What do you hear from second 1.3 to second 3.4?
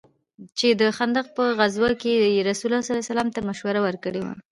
په غزوه كښې يې رسول الله ته